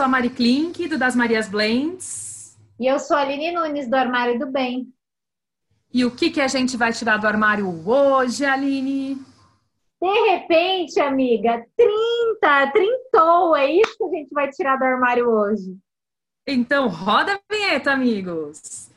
[0.00, 2.56] sou a Mari Klink, do Das Marias Blends.
[2.78, 4.88] E eu sou a Aline Nunes, do Armário do Bem.
[5.92, 9.16] E o que, que a gente vai tirar do armário hoje, Aline?
[10.00, 15.76] De repente, amiga, 30, trintou, é isso que a gente vai tirar do armário hoje.
[16.46, 18.90] Então, roda a vinheta, amigos.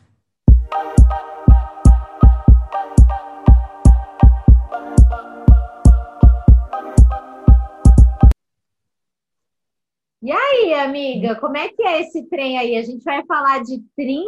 [10.23, 12.77] E aí, amiga, como é que é esse trem aí?
[12.77, 14.25] A gente vai falar de 30,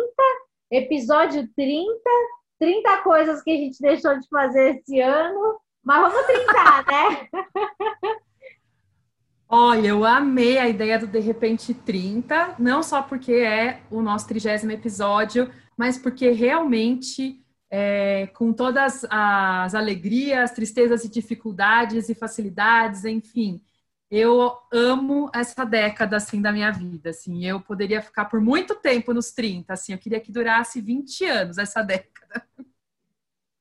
[0.69, 1.87] episódio 30,
[2.59, 7.29] 30 coisas que a gente deixou de fazer esse ano, mas vamos trintar, né?
[9.47, 14.27] Olha, eu amei a ideia do De Repente 30, não só porque é o nosso
[14.27, 23.05] trigésimo episódio, mas porque realmente, é, com todas as alegrias, tristezas e dificuldades e facilidades,
[23.05, 23.61] enfim,
[24.09, 27.45] eu amo essa década assim da minha vida, assim.
[27.45, 29.93] Eu poderia ficar por muito tempo nos 30, assim.
[29.93, 32.47] Eu queria que durasse 20 anos essa década.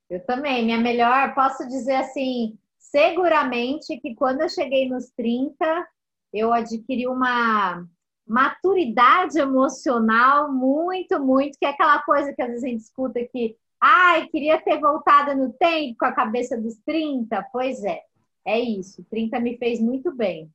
[0.09, 5.87] Eu também, minha melhor, posso dizer assim, seguramente que quando eu cheguei nos 30,
[6.31, 7.83] eu adquiri uma
[8.27, 13.55] maturidade emocional muito, muito, que é aquela coisa que às vezes a gente escuta que,
[13.81, 17.43] ai, queria ter voltado no tempo com a cabeça dos 30.
[17.51, 18.01] Pois é,
[18.45, 19.03] é isso.
[19.09, 20.51] 30 me fez muito bem.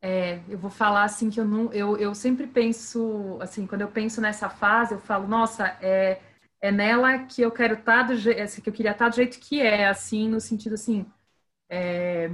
[0.00, 3.88] É, eu vou falar assim que eu não, eu, eu sempre penso assim, quando eu
[3.88, 6.20] penso nessa fase, eu falo, nossa, é,
[6.60, 9.08] é nela que eu quero estar tá do jeito, assim, que eu queria estar tá
[9.08, 11.06] do jeito que é, assim, no sentido assim,
[11.68, 12.30] é,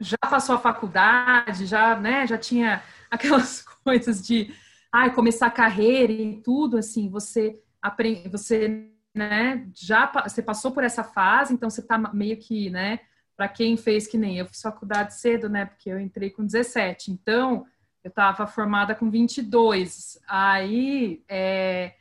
[0.00, 4.54] já passou a faculdade, já, né, já tinha aquelas coisas de,
[4.92, 10.82] ai, começar a carreira e tudo, assim, você aprende, você né, já você passou por
[10.82, 13.00] essa fase, então você está meio que, né,
[13.36, 17.10] para quem fez que nem eu fiz faculdade cedo, né, porque eu entrei com 17,
[17.10, 17.66] então
[18.02, 20.18] eu estava formada com 22.
[20.26, 21.92] Aí, é...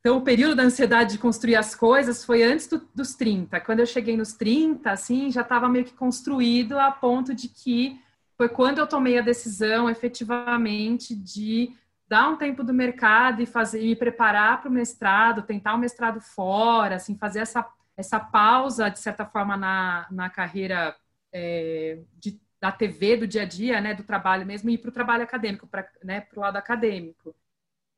[0.00, 3.58] então o período da ansiedade de construir as coisas foi antes do, dos 30.
[3.60, 7.98] Quando eu cheguei nos 30, assim, já estava meio que construído a ponto de que
[8.36, 11.72] foi quando eu tomei a decisão efetivamente de
[12.08, 16.20] dar um tempo do mercado e fazer me preparar para o mestrado, tentar o mestrado
[16.20, 20.96] fora, assim, fazer essa, essa pausa, de certa forma, na, na carreira
[21.32, 24.90] é, de, da TV, do dia a dia, né, do trabalho mesmo, e ir para
[24.90, 27.34] o trabalho acadêmico, para né, o lado acadêmico.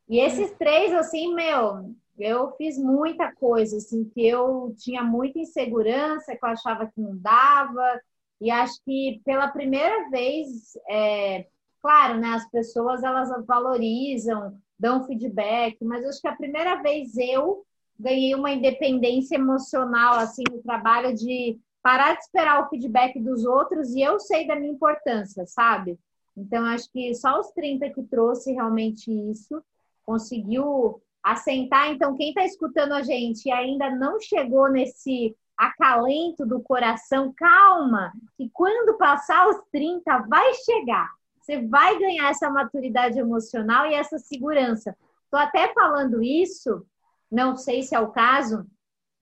[0.09, 6.35] E esses três, assim, meu, eu fiz muita coisa, assim, que eu tinha muita insegurança,
[6.35, 8.01] que eu achava que não dava.
[8.41, 11.47] E acho que pela primeira vez, é,
[11.81, 17.63] claro, né, as pessoas elas valorizam, dão feedback, mas acho que a primeira vez eu
[17.99, 23.95] ganhei uma independência emocional, assim, no trabalho de parar de esperar o feedback dos outros
[23.95, 25.97] e eu sei da minha importância, sabe?
[26.35, 29.63] Então, acho que só os 30 que trouxe realmente isso,
[30.05, 31.89] conseguiu assentar.
[31.89, 38.11] Então, quem está escutando a gente e ainda não chegou nesse acalento do coração, calma,
[38.35, 41.09] que quando passar os 30 vai chegar.
[41.39, 44.93] Você vai ganhar essa maturidade emocional e essa segurança.
[45.23, 46.85] Estou até falando isso,
[47.31, 48.67] não sei se é o caso,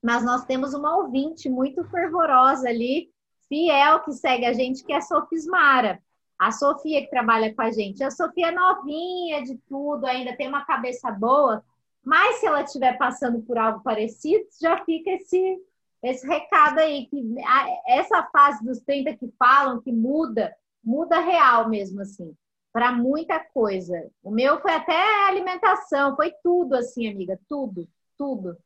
[0.02, 3.10] mas nós temos uma ouvinte muito fervorosa ali,
[3.48, 6.00] fiel, que segue a gente, que é a Sofismara.
[6.38, 8.04] A Sofia que trabalha com a gente.
[8.04, 11.64] A Sofia é novinha de tudo, ainda tem uma cabeça boa,
[12.04, 15.58] mas se ela estiver passando por algo parecido, já fica esse,
[16.02, 17.20] esse recado aí, que
[17.88, 20.54] essa fase dos 30 que falam, que muda,
[20.84, 22.32] muda real mesmo, assim,
[22.72, 24.08] para muita coisa.
[24.22, 28.56] O meu foi até alimentação, foi tudo assim, amiga, tudo, tudo.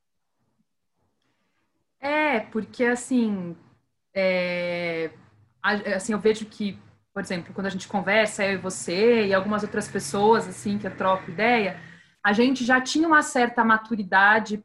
[2.00, 3.56] É, porque assim,
[4.14, 5.10] é,
[5.94, 6.78] assim, eu vejo que,
[7.12, 10.86] por exemplo, quando a gente conversa, eu e você e algumas outras pessoas, assim, que
[10.86, 11.78] eu troco ideia,
[12.24, 14.64] a gente já tinha uma certa maturidade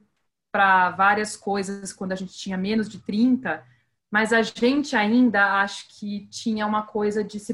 [0.52, 3.64] para várias coisas quando a gente tinha menos de 30,
[4.10, 7.54] mas a gente ainda acho que tinha uma coisa de se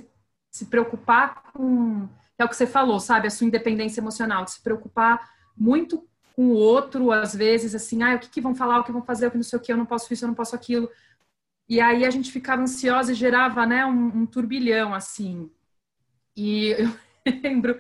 [0.52, 2.10] se preocupar com.
[2.38, 3.28] É o que você falou, sabe?
[3.28, 6.06] A sua independência emocional, de se preocupar muito
[6.36, 9.04] com o outro, às vezes, assim, ah, o que, que vão falar, o que vão
[9.04, 10.90] fazer, o que não sei o que, eu não posso isso, eu não posso aquilo.
[11.70, 15.50] E aí a gente ficava ansiosa e gerava, né, um, um turbilhão, assim.
[16.36, 16.90] E eu
[17.44, 17.80] lembro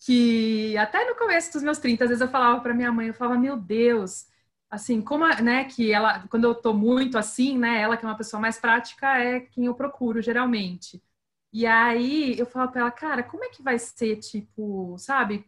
[0.00, 3.14] que até no começo dos meus 30, às vezes eu falava para minha mãe, eu
[3.14, 4.26] falava, meu Deus,
[4.70, 8.16] assim, como, né, que ela, quando eu tô muito assim, né, ela que é uma
[8.16, 11.02] pessoa mais prática é quem eu procuro, geralmente.
[11.52, 15.46] E aí eu falava para ela, cara, como é que vai ser, tipo, sabe?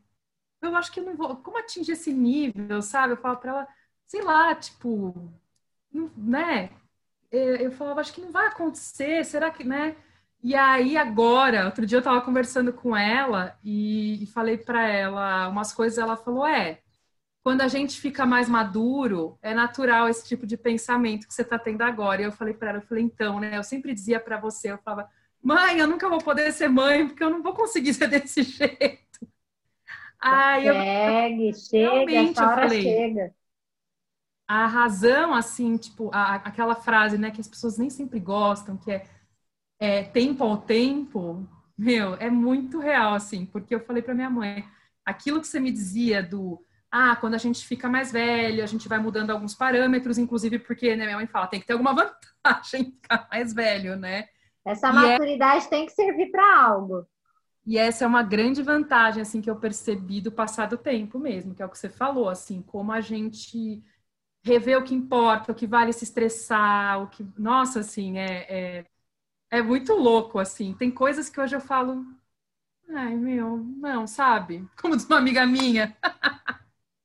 [0.69, 3.13] Eu acho que eu não vou, como atingir esse nível, sabe?
[3.15, 3.69] Eu falava para ela,
[4.07, 5.33] sei lá, tipo,
[6.17, 6.71] né?
[7.31, 9.97] Eu falava, acho que não vai acontecer, será que, né?
[10.43, 15.49] E aí agora, outro dia eu estava conversando com ela e, e falei para ela
[15.49, 16.81] umas coisas, ela falou: "É,
[17.43, 21.59] quando a gente fica mais maduro, é natural esse tipo de pensamento que você está
[21.59, 22.23] tendo agora".
[22.23, 24.79] E eu falei para ela, eu falei: "Então, né, eu sempre dizia para você, eu
[24.79, 25.11] falava:
[25.43, 29.04] "Mãe, eu nunca vou poder ser mãe, porque eu não vou conseguir ser desse jeito".
[30.25, 31.55] Aí Segue, eu,
[32.07, 33.35] chega, essa hora falei, chega.
[34.47, 38.91] A razão, assim, tipo, a, aquela frase, né, que as pessoas nem sempre gostam, que
[38.91, 39.07] é
[39.79, 44.65] é, tempo ao tempo, meu, é muito real, assim, porque eu falei para minha mãe,
[45.05, 48.89] aquilo que você me dizia do, ah, quando a gente fica mais velho, a gente
[48.89, 51.93] vai mudando alguns parâmetros, inclusive porque, né, minha mãe fala, tem que ter alguma
[52.45, 54.29] vantagem em ficar mais velho, né?
[54.65, 55.69] Essa e é maturidade é...
[55.69, 57.07] tem que servir para algo.
[57.67, 61.55] E essa é uma grande vantagem, assim, que eu percebi do passar do tempo mesmo,
[61.55, 63.83] que é o que você falou, assim, como a gente
[64.45, 68.87] rever o que importa, o que vale se estressar, o que, nossa, assim, é, é
[69.51, 70.75] é muito louco, assim.
[70.75, 72.05] Tem coisas que hoje eu falo,
[72.91, 74.69] ai, meu, não, sabe?
[74.81, 75.97] Como diz uma amiga minha,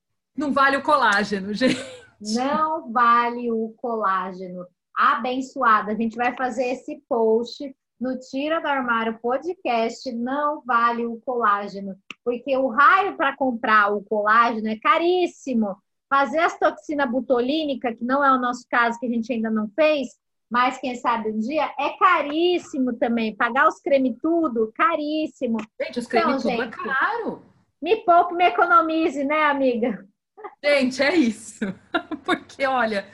[0.36, 1.80] não vale o colágeno, gente.
[2.20, 4.66] Não vale o colágeno.
[4.96, 11.20] Abençoada, a gente vai fazer esse post no Tira do Armário podcast, não vale o
[11.26, 15.76] colágeno, porque o raio para comprar o colágeno é caríssimo.
[16.10, 19.70] Fazer as toxina butolínica, que não é o nosso caso, que a gente ainda não
[19.76, 20.08] fez,
[20.50, 23.36] mas quem sabe um dia é caríssimo também.
[23.36, 25.58] Pagar os creme tudo, caríssimo.
[25.80, 27.44] Gente, os creme então, tudo é gente, é caro.
[27.80, 30.04] Me poupe, me economize, né, amiga?
[30.64, 31.66] Gente, é isso.
[32.26, 33.06] Porque, olha,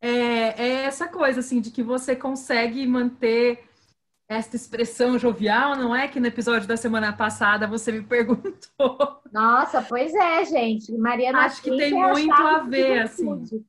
[0.00, 3.67] é, é essa coisa, assim, de que você consegue manter
[4.28, 6.06] essa expressão jovial, não é?
[6.06, 9.22] Que no episódio da semana passada você me perguntou.
[9.32, 10.92] Nossa, pois é, gente.
[10.92, 13.64] Mariana Acho que tem muito a ver, assim.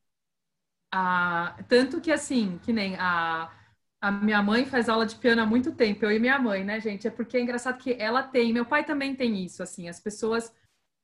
[0.92, 3.50] Ah, tanto que assim, que nem a,
[4.00, 6.80] a minha mãe faz aula de piano há muito tempo, eu e minha mãe, né,
[6.80, 7.06] gente?
[7.06, 10.52] É porque é engraçado que ela tem, meu pai também tem isso, assim, as pessoas,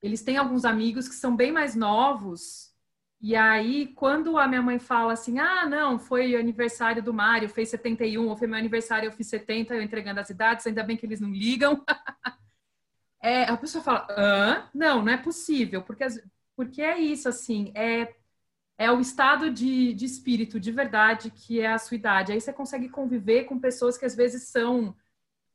[0.02, 2.74] eles têm alguns amigos que são bem mais novos,
[3.20, 7.70] e aí quando a minha mãe fala assim, ah, não, foi aniversário do Mário, fez
[7.70, 11.06] 71, ou foi meu aniversário, eu fiz 70, eu entregando as idades, ainda bem que
[11.06, 11.84] eles não ligam.
[13.22, 14.68] é, a pessoa fala, hã?
[14.74, 16.04] Não, não é possível, porque,
[16.54, 18.14] porque é isso, assim, é
[18.78, 22.32] é o estado de, de espírito de verdade que é a sua idade.
[22.32, 24.94] Aí você consegue conviver com pessoas que às vezes são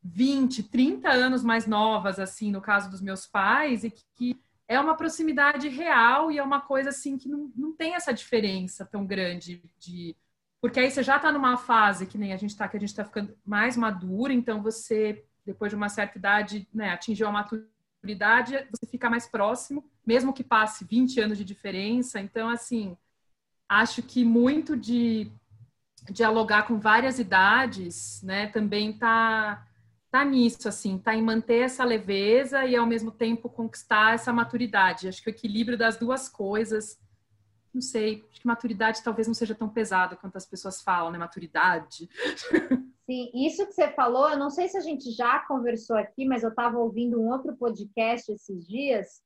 [0.03, 4.79] 20, 30 anos mais novas, assim, no caso dos meus pais, e que, que é
[4.79, 9.05] uma proximidade real e é uma coisa assim que não, não tem essa diferença tão
[9.05, 10.15] grande de.
[10.61, 12.89] Porque aí você já está numa fase que nem a gente está, que a gente
[12.89, 18.65] está ficando mais madura, então você, depois de uma certa idade, né, atingiu a maturidade,
[18.71, 22.21] você fica mais próximo, mesmo que passe 20 anos de diferença.
[22.21, 22.95] Então, assim,
[23.67, 25.29] acho que muito de
[26.09, 29.67] dialogar com várias idades, né, também tá
[30.11, 35.07] tá nisso assim, tá em manter essa leveza e ao mesmo tempo conquistar essa maturidade.
[35.07, 36.99] Acho que o equilíbrio das duas coisas,
[37.73, 41.17] não sei, acho que maturidade talvez não seja tão pesado quanto as pessoas falam, né,
[41.17, 42.09] maturidade.
[43.09, 46.43] Sim, isso que você falou, eu não sei se a gente já conversou aqui, mas
[46.43, 49.21] eu estava ouvindo um outro podcast esses dias,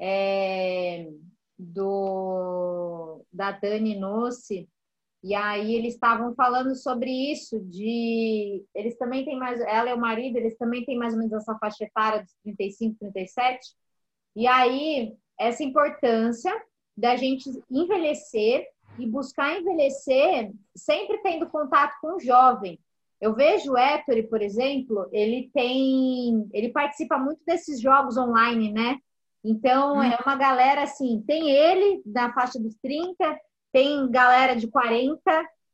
[0.00, 1.08] é,
[1.56, 4.68] do da Dani Nossi,
[5.24, 9.98] e aí eles estavam falando sobre isso, de eles também têm mais, ela e o
[9.98, 13.74] marido, eles também têm mais ou menos essa faixa etária dos 35, 37.
[14.36, 16.52] E aí essa importância
[16.94, 18.66] da gente envelhecer
[18.98, 22.78] e buscar envelhecer sempre tendo contato com o jovem.
[23.18, 28.98] Eu vejo o Héctor, por exemplo, ele tem, ele participa muito desses jogos online, né?
[29.42, 30.02] Então, hum.
[30.02, 33.40] é uma galera assim, tem ele na faixa dos 30,
[33.74, 35.20] tem galera de 40,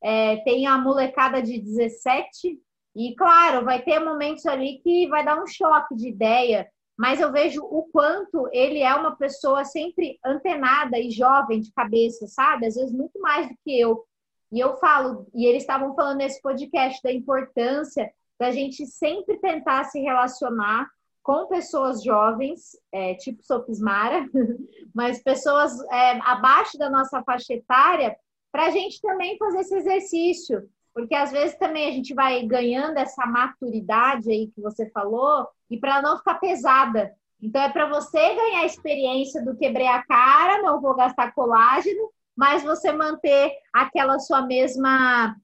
[0.02, 2.58] é, tem a molecada de 17,
[2.96, 6.66] e claro, vai ter momentos ali que vai dar um choque de ideia,
[6.98, 12.26] mas eu vejo o quanto ele é uma pessoa sempre antenada e jovem de cabeça,
[12.26, 12.66] sabe?
[12.66, 14.02] Às vezes muito mais do que eu.
[14.50, 19.84] E eu falo, e eles estavam falando nesse podcast da importância da gente sempre tentar
[19.84, 20.88] se relacionar
[21.22, 24.28] com pessoas jovens, é, tipo Sofismara,
[24.94, 28.16] mas pessoas é, abaixo da nossa faixa etária,
[28.50, 30.68] para a gente também fazer esse exercício.
[30.92, 35.78] Porque às vezes também a gente vai ganhando essa maturidade aí que você falou, e
[35.78, 37.14] para não ficar pesada.
[37.40, 42.10] Então é para você ganhar a experiência do quebrei a cara, não vou gastar colágeno,
[42.36, 45.36] mas você manter aquela sua mesma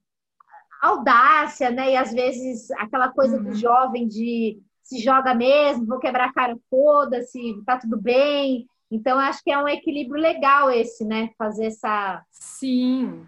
[0.82, 1.92] audácia, né?
[1.92, 3.44] E às vezes aquela coisa uhum.
[3.44, 8.66] do jovem de se joga mesmo, vou quebrar a cara, foda-se, tá tudo bem.
[8.88, 11.30] Então, acho que é um equilíbrio legal esse, né?
[11.36, 12.24] Fazer essa.
[12.30, 13.26] Sim.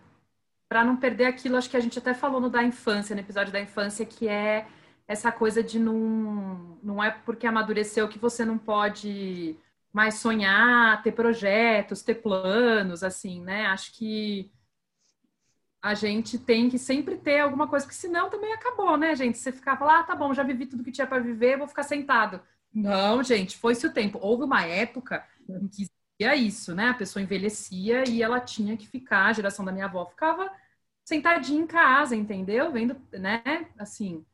[0.68, 3.52] Para não perder aquilo, acho que a gente até falou no da infância, no episódio
[3.52, 4.68] da infância, que é
[5.08, 6.78] essa coisa de não.
[6.80, 9.56] Não é porque amadureceu que você não pode
[9.92, 13.66] mais sonhar, ter projetos, ter planos, assim, né?
[13.66, 14.52] Acho que
[15.80, 19.38] a gente tem que sempre ter alguma coisa, porque senão também acabou, né, gente?
[19.38, 21.84] Você ficava lá, ah, tá bom, já vivi tudo que tinha para viver, vou ficar
[21.84, 22.40] sentado.
[22.72, 24.18] Não, gente, foi-se o tempo.
[24.20, 25.86] Houve uma época em que
[26.20, 26.88] ia isso, né?
[26.88, 30.50] A pessoa envelhecia e ela tinha que ficar, a geração da minha avó ficava
[31.04, 32.70] sentadinha em casa, entendeu?
[32.70, 33.42] Vendo, né?
[33.78, 34.24] Assim,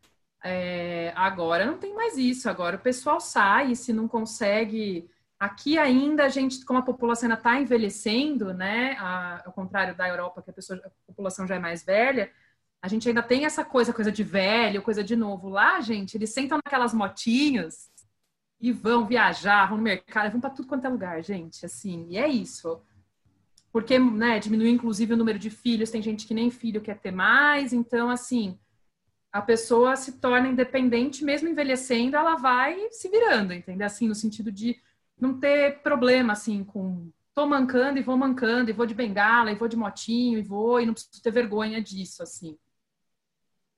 [0.43, 2.49] é, agora não tem mais isso.
[2.49, 5.09] Agora o pessoal sai se não consegue
[5.45, 10.09] Aqui ainda a gente, como a população ainda está envelhecendo, né, a, ao contrário da
[10.09, 12.33] Europa, que a, pessoa, a população já é mais velha,
[12.81, 15.51] a gente ainda tem essa coisa, coisa de velho, coisa de novo.
[15.51, 17.91] Lá, gente, eles sentam naquelas motinhos
[18.59, 22.17] e vão viajar, vão no mercado, vão para tudo quanto é lugar, gente, assim, e
[22.17, 22.81] é isso.
[23.71, 27.11] Porque, né, diminuiu inclusive o número de filhos, tem gente que nem filho quer ter
[27.11, 28.59] mais, então, assim,
[29.31, 33.87] a pessoa se torna independente, mesmo envelhecendo, ela vai se virando, entendeu?
[33.87, 34.83] Assim, no sentido de
[35.19, 39.57] não ter problema assim com tô mancando e vou mancando e vou de bengala e
[39.57, 42.57] vou de motinho e vou e não preciso ter vergonha disso assim.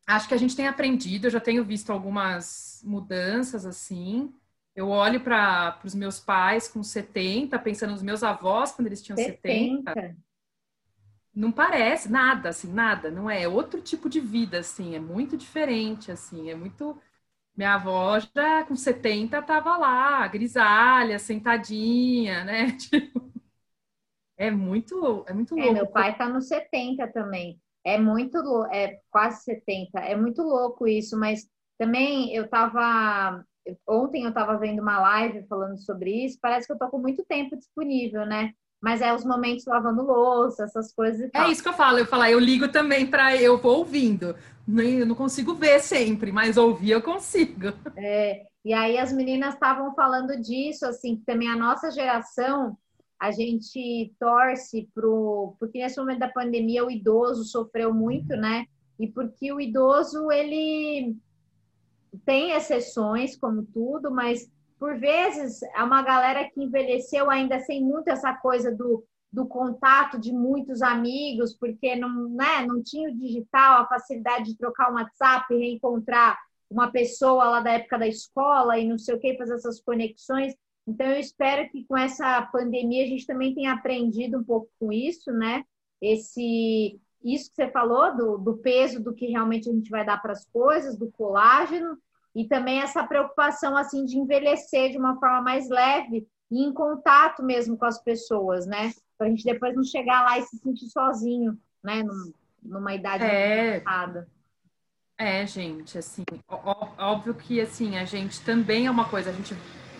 [0.06, 4.32] Acho que a gente tem aprendido, eu já tenho visto algumas mudanças assim.
[4.74, 9.16] Eu olho para os meus pais com 70, pensando nos meus avós quando eles tinham
[9.16, 9.94] 70.
[9.94, 10.16] 70.
[11.34, 15.36] Não parece nada, assim, nada, não é, é outro tipo de vida, assim, é muito
[15.36, 16.98] diferente, assim, é muito
[17.56, 22.72] minha avó já com 70 tava lá, grisalha, sentadinha, né?
[22.78, 23.32] Tipo,
[24.36, 25.70] é muito, é muito é, louco.
[25.70, 27.58] É, meu pai tá no 70 também.
[27.84, 28.36] É muito,
[28.70, 30.00] é quase 70.
[30.00, 31.48] É muito louco isso, mas
[31.78, 33.42] também eu tava
[33.88, 37.24] ontem eu tava vendo uma live falando sobre isso, parece que eu tô com muito
[37.24, 38.52] tempo disponível, né?
[38.80, 41.48] Mas é os momentos lavando louça, essas coisas e é tal.
[41.48, 44.34] É isso que eu falo, eu falo, eu ligo também para eu vou ouvindo.
[44.68, 47.72] Eu não consigo ver sempre, mas ouvir eu consigo.
[47.96, 52.76] É, e aí as meninas estavam falando disso, assim, que também a nossa geração,
[53.18, 55.56] a gente torce pro.
[55.58, 58.66] Porque nesse momento da pandemia o idoso sofreu muito, né?
[58.98, 61.16] E porque o idoso, ele
[62.24, 68.08] tem exceções, como tudo, mas por vezes é uma galera que envelheceu ainda sem muito
[68.08, 69.04] essa coisa do
[69.36, 74.56] do contato de muitos amigos, porque não, né, não tinha o digital, a facilidade de
[74.56, 76.38] trocar um WhatsApp, reencontrar
[76.70, 80.54] uma pessoa lá da época da escola e não sei o que, fazer essas conexões.
[80.86, 84.90] Então, eu espero que com essa pandemia a gente também tenha aprendido um pouco com
[84.90, 85.64] isso, né?
[86.00, 90.16] Esse, isso que você falou, do, do peso do que realmente a gente vai dar
[90.22, 91.98] para as coisas, do colágeno,
[92.36, 97.42] e também essa preocupação, assim, de envelhecer de uma forma mais leve e em contato
[97.42, 98.92] mesmo com as pessoas, né?
[99.16, 102.04] para a gente depois não chegar lá e se sentir sozinho, né?
[102.62, 103.76] numa idade é...
[103.76, 104.28] avançada.
[105.18, 109.54] É, gente, assim, óbvio que assim, a gente também é uma coisa, a gente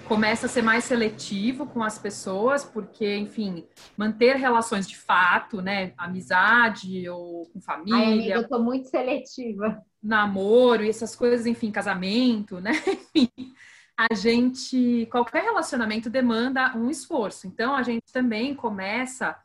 [0.07, 3.66] começa a ser mais seletivo com as pessoas, porque, enfim,
[3.97, 5.95] manter relações de fato, né?
[5.97, 7.97] Amizade ou com família.
[7.97, 9.83] Ai, amiga, eu tô muito seletiva.
[10.06, 12.72] Namoro e essas coisas, enfim, casamento, né?
[13.14, 13.54] Enfim,
[13.96, 17.46] a gente, qualquer relacionamento demanda um esforço.
[17.46, 19.36] Então, a gente também começa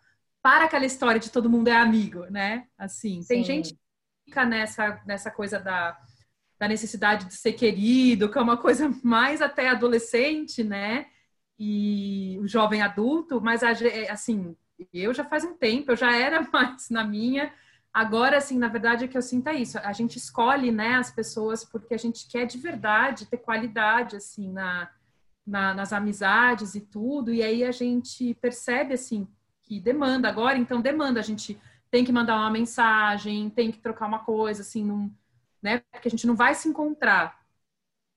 [0.41, 2.67] para aquela história de todo mundo é amigo, né?
[2.77, 3.27] Assim, Sim.
[3.27, 3.79] tem gente que
[4.25, 5.97] fica nessa, nessa coisa da,
[6.59, 11.07] da necessidade de ser querido, que é uma coisa mais até adolescente, né?
[11.57, 14.55] E o jovem adulto, mas assim,
[14.93, 17.53] eu já faz um tempo, eu já era mais na minha,
[17.93, 19.77] Agora, assim, na verdade, o que eu sinto é isso.
[19.79, 24.49] A gente escolhe, né, as pessoas porque a gente quer de verdade ter qualidade, assim,
[24.51, 24.89] na,
[25.45, 27.33] na, nas amizades e tudo.
[27.33, 29.27] E aí a gente percebe, assim,
[29.63, 30.29] que demanda.
[30.29, 31.19] Agora, então, demanda.
[31.19, 35.11] A gente tem que mandar uma mensagem, tem que trocar uma coisa, assim, num,
[35.61, 35.83] né?
[35.91, 37.40] Porque a gente não vai se encontrar.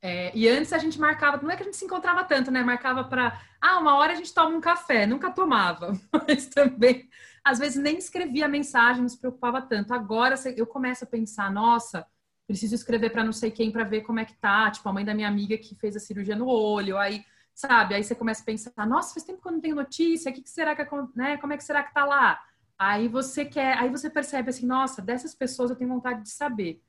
[0.06, 2.62] É, e antes a gente marcava, não é que a gente se encontrava tanto, né?
[2.62, 5.06] Marcava para, ah, uma hora a gente toma um café.
[5.06, 7.08] Nunca tomava, mas também
[7.42, 9.94] às vezes nem escrevia mensagem, não se preocupava tanto.
[9.94, 12.06] Agora eu começo a pensar, nossa,
[12.46, 15.06] preciso escrever para não sei quem para ver como é que tá, tipo a mãe
[15.06, 17.94] da minha amiga que fez a cirurgia no olho, aí sabe?
[17.94, 20.42] Aí você começa a pensar, nossa, faz tempo que eu não tenho notícia, o que,
[20.42, 21.38] que será que, né?
[21.38, 22.42] Como é que será que tá lá?
[22.78, 26.82] Aí você quer, aí você percebe assim, nossa, dessas pessoas eu tenho vontade de saber.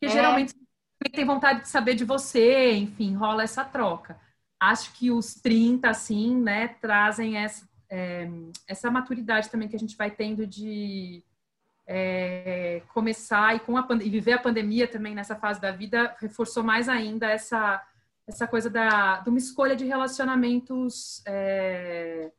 [0.00, 0.16] Porque é.
[0.16, 0.54] geralmente
[1.10, 4.18] tem vontade de saber de você, enfim, rola essa troca.
[4.60, 8.28] Acho que os 30, assim, né, trazem essa, é,
[8.66, 11.22] essa maturidade também que a gente vai tendo de
[11.86, 16.62] é, começar e, com a, e viver a pandemia também nessa fase da vida reforçou
[16.62, 17.82] mais ainda essa
[18.26, 22.30] essa coisa da, de uma escolha de relacionamentos é,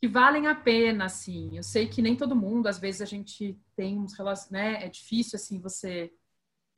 [0.00, 1.56] que valem a pena, assim.
[1.56, 4.84] Eu sei que nem todo mundo, às vezes a gente tem uns relacionamentos, né?
[4.84, 6.12] É difícil, assim, você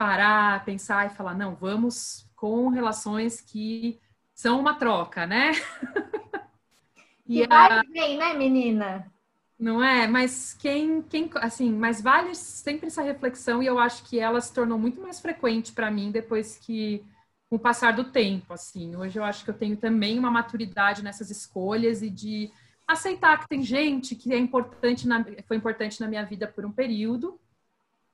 [0.01, 4.01] parar, pensar e falar, não, vamos com relações que
[4.33, 5.53] são uma troca, né?
[7.29, 7.83] e vai a...
[7.85, 9.13] bem, né, menina?
[9.59, 10.07] Não é?
[10.07, 14.55] Mas quem, quem, assim, mas vale sempre essa reflexão e eu acho que ela se
[14.55, 17.05] tornou muito mais frequente para mim depois que
[17.51, 18.97] com o passar do tempo, assim.
[18.97, 22.51] Hoje eu acho que eu tenho também uma maturidade nessas escolhas e de
[22.89, 26.73] aceitar que tem gente que é importante na, foi importante na minha vida por um
[26.73, 27.39] período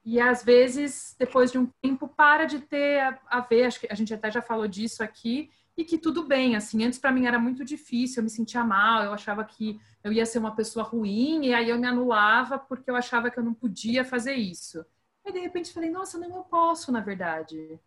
[0.07, 3.89] e às vezes depois de um tempo para de ter a, a ver, acho que
[3.91, 7.27] a gente até já falou disso aqui e que tudo bem, assim, antes para mim
[7.27, 10.85] era muito difícil, eu me sentia mal, eu achava que eu ia ser uma pessoa
[10.85, 14.87] ruim e aí eu me anulava porque eu achava que eu não podia fazer isso.
[15.27, 17.79] E de repente falei, nossa, não eu posso, na verdade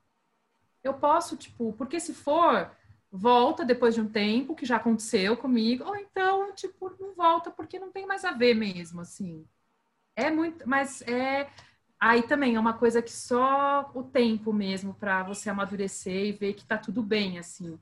[0.83, 2.71] eu posso, tipo, porque se for,
[3.11, 7.79] volta depois de um tempo, que já aconteceu comigo, ou então, tipo, não volta porque
[7.79, 9.45] não tem mais a ver mesmo, assim.
[10.15, 11.49] É muito, mas é.
[11.99, 16.53] Aí também é uma coisa que só o tempo mesmo para você amadurecer e ver
[16.53, 17.77] que tá tudo bem, assim.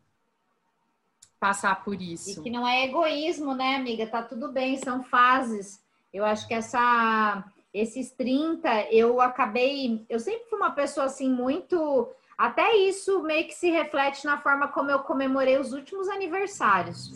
[1.39, 2.39] Passar por isso.
[2.39, 4.07] E que não é egoísmo, né, amiga?
[4.07, 5.79] Tá tudo bem, são fases.
[6.11, 7.43] Eu acho que essa
[7.73, 10.05] esses 30, eu acabei.
[10.09, 14.67] Eu sempre fui uma pessoa assim, muito até isso meio que se reflete na forma
[14.67, 17.13] como eu comemorei os últimos aniversários.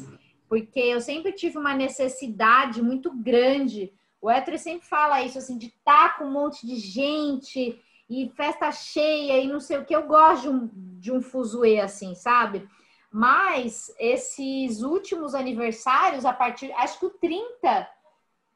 [0.49, 3.93] Porque eu sempre tive uma necessidade muito grande.
[4.21, 8.29] O Héctor sempre fala isso, assim, de estar tá com um monte de gente e
[8.35, 9.95] festa cheia e não sei o que.
[9.95, 12.67] Eu gosto de um, de um fuzuê assim, sabe?
[13.11, 17.89] Mas esses últimos aniversários, a partir, acho que o 30,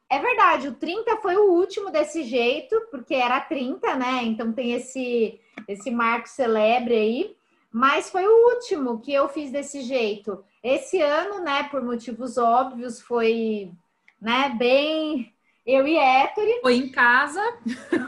[0.08, 4.22] é verdade, o 30 foi o último desse jeito, porque era 30, né?
[4.22, 7.36] Então tem esse esse marco celebre aí,
[7.72, 10.44] mas foi o último que eu fiz desse jeito.
[10.62, 13.72] Esse ano, né, por motivos óbvios, foi,
[14.20, 15.34] né, bem
[15.66, 16.44] eu e Héctor.
[16.62, 17.42] Foi em casa.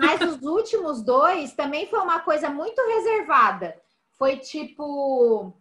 [0.00, 3.76] Mas os últimos dois também foi uma coisa muito reservada.
[4.12, 5.52] Foi tipo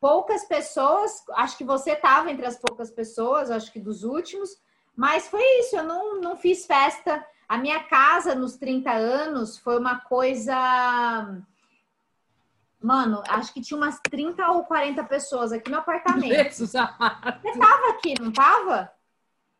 [0.00, 4.56] poucas pessoas, acho que você estava entre as poucas pessoas, acho que dos últimos,
[4.94, 9.78] mas foi isso, eu não, não fiz festa a minha casa nos 30 anos foi
[9.78, 10.54] uma coisa.
[12.80, 16.28] Mano, acho que tinha umas 30 ou 40 pessoas aqui no apartamento.
[16.28, 16.72] Jesus.
[16.72, 18.92] Você tava aqui, não tava?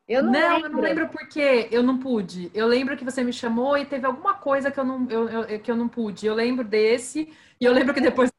[0.09, 0.67] Eu não, não lembro.
[0.67, 2.51] eu não lembro porque eu não pude.
[2.55, 5.61] Eu lembro que você me chamou e teve alguma coisa que eu não, eu, eu,
[5.61, 6.27] que eu não pude.
[6.27, 8.31] Eu lembro desse, e eu lembro que depois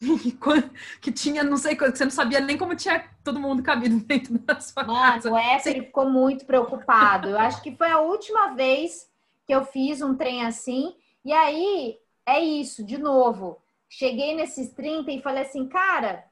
[1.00, 4.60] que tinha, não sei, você não sabia nem como tinha todo mundo cabido dentro da
[4.60, 5.30] sua Mano, casa.
[5.30, 7.30] O Éter ficou muito preocupado.
[7.30, 9.10] Eu acho que foi a última vez
[9.46, 10.94] que eu fiz um trem assim.
[11.24, 13.60] E aí, é isso, de novo.
[13.88, 16.24] Cheguei nesses 30 e falei assim, cara,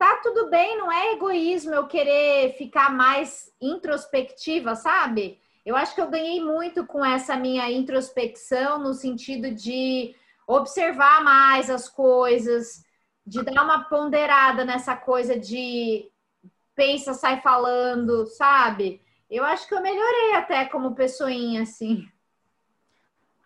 [0.00, 5.38] tá tudo bem, não é egoísmo eu querer ficar mais introspectiva, sabe?
[5.64, 11.68] Eu acho que eu ganhei muito com essa minha introspecção no sentido de observar mais
[11.68, 12.82] as coisas,
[13.26, 16.10] de dar uma ponderada nessa coisa de
[16.74, 19.02] pensa, sai falando, sabe?
[19.28, 22.08] Eu acho que eu melhorei até como pessoinha, assim.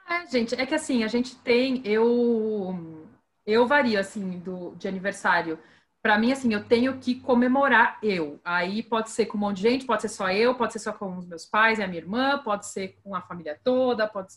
[0.09, 3.05] É, gente, é que assim, a gente tem, eu
[3.45, 5.59] eu vario assim do de aniversário.
[6.05, 8.39] Para mim assim, eu tenho que comemorar eu.
[8.45, 10.93] Aí pode ser com um monte de gente, pode ser só eu, pode ser só
[10.93, 14.35] com os meus pais e a minha irmã, pode ser com a família toda, pode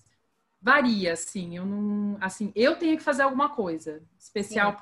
[0.62, 1.58] varia assim.
[1.58, 4.80] Eu não, assim, eu tenho que fazer alguma coisa especial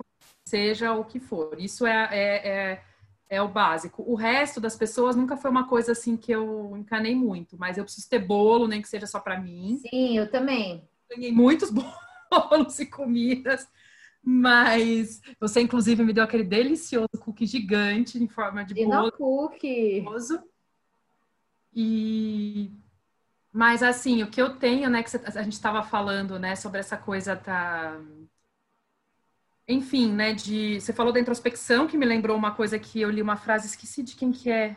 [0.47, 1.59] seja o que for.
[1.59, 2.83] Isso é, é, é,
[3.29, 4.03] é, o básico.
[4.05, 7.83] O resto das pessoas nunca foi uma coisa assim que eu encanei muito, mas eu
[7.83, 9.79] preciso ter bolo, nem que seja só para mim.
[9.89, 10.87] Sim, eu também.
[11.09, 11.71] Ganhei muitos
[12.29, 13.67] bolos e comidas,
[14.25, 19.11] mas você inclusive me deu aquele delicioso cookie gigante em forma de e bolo.
[19.11, 20.01] cookie.
[21.71, 22.71] E
[23.53, 26.97] mas assim, o que eu tenho, né, que a gente estava falando, né, sobre essa
[26.97, 28.01] coisa da
[29.67, 33.21] enfim, né, de você falou da introspecção que me lembrou uma coisa que eu li
[33.21, 34.75] uma frase, esqueci de quem que é.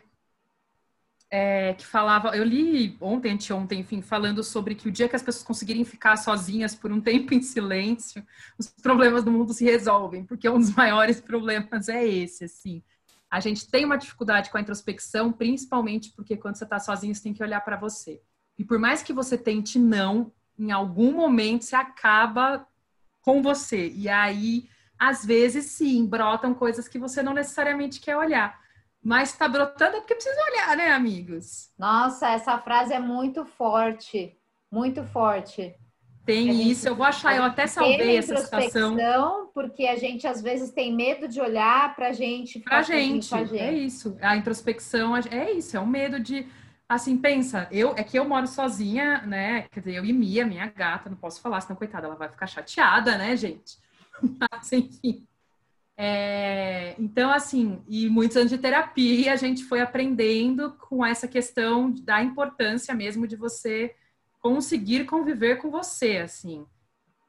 [1.31, 5.23] É, que falava, eu li ontem, anteontem, enfim, falando sobre que o dia que as
[5.23, 8.25] pessoas conseguirem ficar sozinhas por um tempo em silêncio,
[8.59, 12.83] os problemas do mundo se resolvem, porque um dos maiores problemas é esse, assim.
[13.31, 17.23] A gente tem uma dificuldade com a introspecção, principalmente porque quando você está sozinho, você
[17.23, 18.23] tem que olhar para você.
[18.59, 22.67] E por mais que você tente não, em algum momento você acaba
[23.21, 23.91] com você.
[23.91, 24.67] E aí,
[24.99, 28.59] às vezes, sim, brotam coisas que você não necessariamente quer olhar.
[29.09, 31.71] Mas está brotando é porque precisa olhar, né, amigos?
[31.79, 34.37] Nossa, essa frase é muito forte,
[34.71, 35.75] muito forte.
[36.27, 38.99] Tem gente, isso, eu vou achar, eu até salvei essa citação.
[39.55, 42.61] Porque a gente às vezes tem medo de olhar para a gente.
[42.61, 44.15] Pra gente, gente, é isso.
[44.21, 46.47] A introspecção é isso, é um medo de.
[46.87, 49.63] Assim, pensa, eu é que eu moro sozinha, né?
[49.73, 52.47] Quer dizer, eu e Mia, minha gata, não posso falar, senão, coitada, ela vai ficar
[52.47, 53.79] chateada, né, gente?
[54.53, 55.27] Mas, enfim.
[56.01, 61.91] É, então, assim, e muitos anos de terapia, a gente foi aprendendo com essa questão
[61.91, 63.97] da importância mesmo de você
[64.41, 66.65] conseguir conviver com você, assim.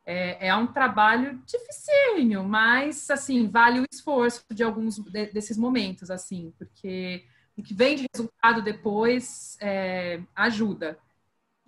[0.06, 6.12] É, é um trabalho dificílimo, mas, assim, vale o esforço de alguns de, desses momentos,
[6.12, 7.26] assim, porque
[7.58, 11.00] o que vem de resultado depois é, ajuda.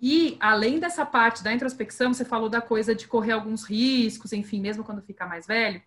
[0.00, 4.60] E, além dessa parte da introspecção, você falou da coisa de correr alguns riscos, enfim,
[4.60, 5.82] mesmo quando ficar mais velho,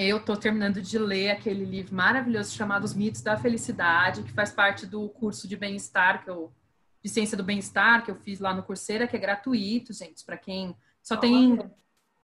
[0.00, 4.50] eu estou terminando de ler aquele livro maravilhoso chamado Os Mitos da Felicidade, que faz
[4.50, 6.52] parte do curso de bem-estar que eu
[7.02, 10.36] de ciência do bem-estar que eu fiz lá no Coursera, que é gratuito, gente, para
[10.36, 11.58] quem só tem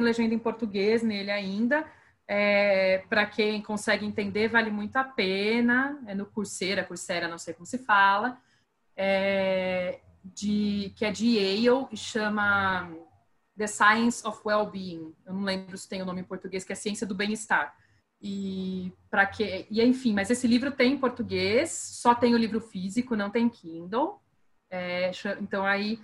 [0.01, 1.85] legenda em português nele ainda.
[2.29, 5.99] É, para quem consegue entender, vale muito a pena.
[6.07, 8.39] É no Coursera, Coursera, não sei como se fala,
[8.97, 12.91] é, de, que é de Yale e chama
[13.57, 15.14] The Science of Well-being.
[15.25, 17.75] Eu não lembro se tem o nome em português, que é Ciência do Bem-Estar.
[18.21, 22.61] E para que e enfim, mas esse livro tem em português, só tem o livro
[22.61, 24.21] físico, não tem Kindle.
[24.71, 26.01] É, então aí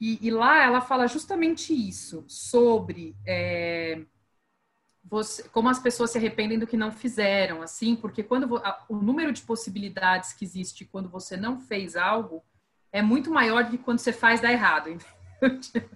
[0.00, 4.04] e, e, lá ela fala justamente isso sobre é,
[5.02, 8.96] você, como as pessoas se arrependem do que não fizeram, assim, porque quando a, o
[8.96, 12.44] número de possibilidades que existe quando você não fez algo
[12.90, 14.90] é muito maior do que quando você faz dar errado.
[15.42, 15.88] Entendeu?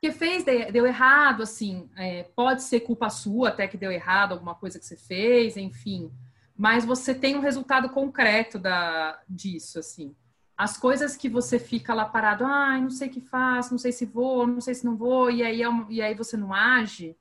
[0.00, 4.54] Que fez, deu errado, assim, é, pode ser culpa sua até que deu errado alguma
[4.54, 6.12] coisa que você fez, enfim,
[6.56, 10.14] mas você tem um resultado concreto da, disso, assim.
[10.56, 13.78] As coisas que você fica lá parado, ai, ah, não sei o que faço, não
[13.78, 16.52] sei se vou, não sei se não vou, e aí, é e aí você não
[16.52, 17.16] age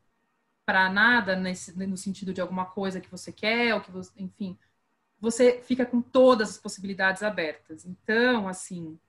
[0.66, 4.58] para nada nesse, no sentido de alguma coisa que você quer, ou que você, enfim,
[5.20, 7.86] você fica com todas as possibilidades abertas.
[7.86, 9.00] Então, assim,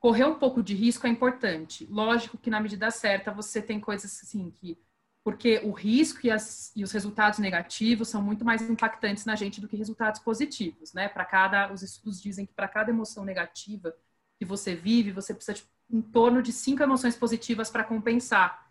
[0.00, 1.86] correr um pouco de risco é importante.
[1.90, 4.76] Lógico que na medida certa você tem coisas assim que
[5.22, 9.60] porque o risco e, as, e os resultados negativos são muito mais impactantes na gente
[9.60, 11.10] do que resultados positivos, né?
[11.10, 13.94] Para cada, os estudos dizem que para cada emoção negativa
[14.38, 18.70] que você vive, você precisa de em torno de cinco emoções positivas para compensar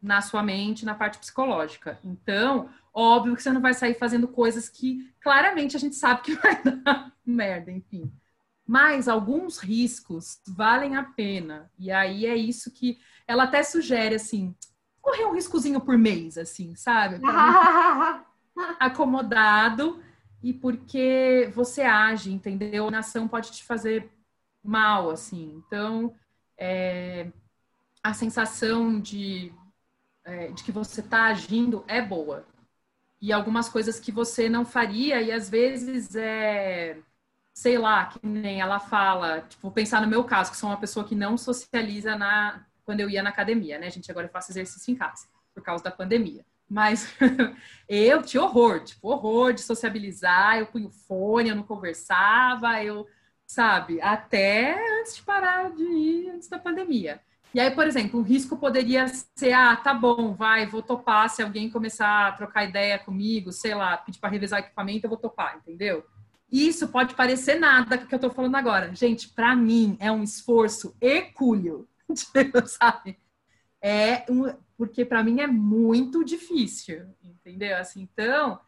[0.00, 1.98] na sua mente, na parte psicológica.
[2.04, 6.34] Então, óbvio que você não vai sair fazendo coisas que claramente a gente sabe que
[6.36, 8.12] vai dar merda, enfim.
[8.70, 11.68] Mas alguns riscos valem a pena.
[11.76, 14.54] E aí é isso que ela até sugere, assim,
[15.02, 17.20] correr um riscozinho por mês, assim, sabe?
[18.78, 20.00] acomodado
[20.40, 22.86] e porque você age, entendeu?
[22.86, 24.08] A nação pode te fazer
[24.62, 25.60] mal, assim.
[25.66, 26.14] Então,
[26.56, 27.26] é,
[28.00, 29.52] a sensação de,
[30.22, 32.46] é, de que você está agindo é boa.
[33.20, 37.02] E algumas coisas que você não faria, e às vezes é
[37.60, 41.06] sei lá, que nem ela fala, tipo, pensar no meu caso, que sou uma pessoa
[41.06, 44.10] que não socializa na quando eu ia na academia, né, gente?
[44.10, 46.42] Agora eu faço exercício em casa, por causa da pandemia.
[46.66, 47.14] Mas
[47.86, 53.06] eu tinha horror, tipo, horror de sociabilizar, eu punho fone, eu não conversava, eu,
[53.46, 57.20] sabe, até antes de parar de ir, antes da pandemia.
[57.52, 61.42] E aí, por exemplo, o risco poderia ser, ah, tá bom, vai, vou topar, se
[61.42, 65.58] alguém começar a trocar ideia comigo, sei lá, pedir para revisar equipamento, eu vou topar,
[65.58, 66.02] entendeu?
[66.50, 68.94] Isso pode parecer nada que eu estou falando agora.
[68.94, 71.88] Gente, para mim é um esforço hercúleo,
[72.66, 73.18] sabe?
[73.80, 77.76] É um, porque para mim é muito difícil, entendeu?
[77.76, 78.58] Assim, então,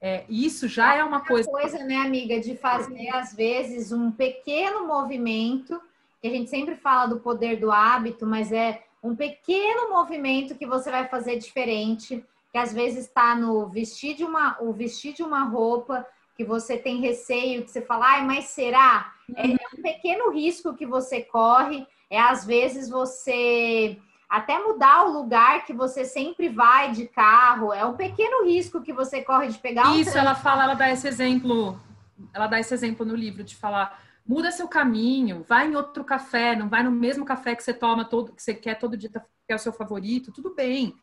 [0.00, 1.50] é, isso já é uma coisa.
[1.50, 5.80] coisa, né, amiga, de fazer às vezes um pequeno movimento,
[6.20, 10.66] que a gente sempre fala do poder do hábito, mas é um pequeno movimento que
[10.66, 15.22] você vai fazer diferente, que às vezes está no vestir de uma, o vestir de
[15.22, 19.12] uma roupa, que você tem receio, que você fala, ai, mas será?
[19.34, 25.12] É, é um pequeno risco que você corre, é às vezes você até mudar o
[25.12, 29.58] lugar que você sempre vai de carro, é um pequeno risco que você corre de
[29.58, 31.80] pegar um Isso, ela fala, ela dá esse exemplo,
[32.34, 36.54] ela dá esse exemplo no livro de falar, muda seu caminho, vai em outro café,
[36.56, 39.52] não vai no mesmo café que você toma todo, que você quer todo dia, que
[39.52, 40.94] é o seu favorito, tudo bem.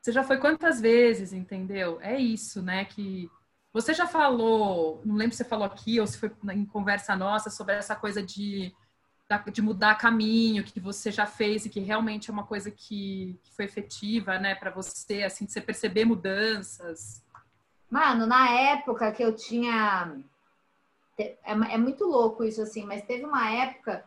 [0.00, 1.98] Você já foi quantas vezes, entendeu?
[2.00, 2.86] É isso, né?
[2.86, 3.30] Que
[3.72, 7.50] você já falou, não lembro se você falou aqui ou se foi em conversa nossa
[7.50, 8.74] sobre essa coisa de,
[9.52, 13.54] de mudar caminho, que você já fez e que realmente é uma coisa que, que
[13.54, 17.22] foi efetiva, né, para você, assim, de você perceber mudanças.
[17.88, 20.16] Mano, na época que eu tinha
[21.20, 24.04] é, é muito louco isso, assim, mas teve uma época,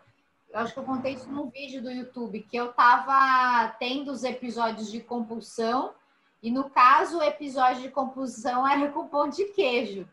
[0.51, 4.23] eu acho que eu contei isso num vídeo do YouTube, que eu tava tendo os
[4.23, 5.93] episódios de compulsão,
[6.43, 10.05] e no caso, o episódio de compulsão era com pão de queijo.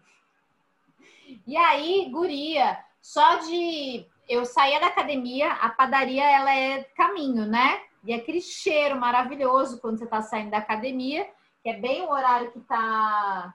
[1.44, 7.82] E aí, guria, só de eu saía da academia, a padaria ela é caminho, né?
[8.04, 11.28] E aquele cheiro maravilhoso quando você tá saindo da academia,
[11.64, 13.52] que é bem o horário que tá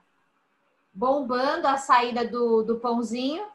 [0.92, 3.46] bombando a saída do, do pãozinho.